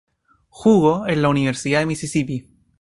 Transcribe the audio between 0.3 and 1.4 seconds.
Jugo en la